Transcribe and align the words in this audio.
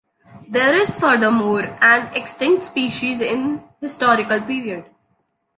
There 0.49 0.73
is 0.73 0.99
furthermore 0.99 1.77
an 1.79 2.11
extinct 2.15 2.63
species 2.63 3.21
in 3.21 3.63
historical 3.81 4.41
period. 4.41 4.85